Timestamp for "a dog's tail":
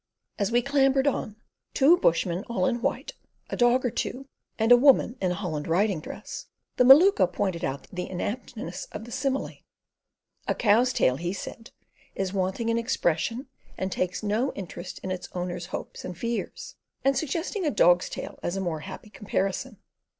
17.63-18.39